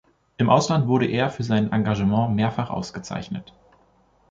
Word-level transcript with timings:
Im 0.37 0.49
Ausland 0.49 0.87
wurde 0.87 1.05
er 1.05 1.29
für 1.29 1.43
sein 1.43 1.71
Engagement 1.71 2.35
mehrfach 2.35 2.71
ausgezeichnet. 2.71 3.53